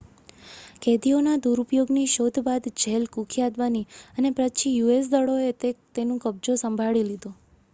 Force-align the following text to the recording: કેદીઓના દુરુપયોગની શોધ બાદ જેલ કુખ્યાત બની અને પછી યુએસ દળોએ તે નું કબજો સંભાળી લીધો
કેદીઓના 0.81 1.41
દુરુપયોગની 1.41 2.05
શોધ 2.13 2.39
બાદ 2.47 2.69
જેલ 2.83 3.05
કુખ્યાત 3.11 3.59
બની 3.59 3.83
અને 4.15 4.33
પછી 4.37 4.73
યુએસ 4.79 5.05
દળોએ 5.11 5.51
તે 5.93 6.01
નું 6.05 6.23
કબજો 6.23 6.57
સંભાળી 6.57 7.07
લીધો 7.07 7.31